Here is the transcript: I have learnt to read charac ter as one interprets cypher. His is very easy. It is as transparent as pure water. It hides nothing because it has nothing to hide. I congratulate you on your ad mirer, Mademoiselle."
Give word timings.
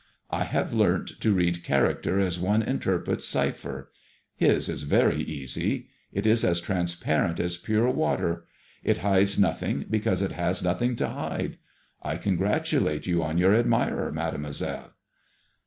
I 0.31 0.45
have 0.45 0.73
learnt 0.73 1.19
to 1.21 1.31
read 1.31 1.63
charac 1.63 2.01
ter 2.01 2.19
as 2.19 2.39
one 2.39 2.63
interprets 2.63 3.23
cypher. 3.27 3.91
His 4.35 4.67
is 4.67 4.81
very 4.81 5.21
easy. 5.21 5.89
It 6.11 6.25
is 6.25 6.43
as 6.43 6.59
transparent 6.59 7.39
as 7.39 7.55
pure 7.55 7.87
water. 7.87 8.45
It 8.83 8.97
hides 9.05 9.37
nothing 9.37 9.85
because 9.91 10.23
it 10.23 10.31
has 10.31 10.63
nothing 10.63 10.95
to 10.95 11.07
hide. 11.07 11.57
I 12.01 12.17
congratulate 12.17 13.05
you 13.05 13.21
on 13.21 13.37
your 13.37 13.53
ad 13.53 13.67
mirer, 13.67 14.11
Mademoiselle." 14.11 14.91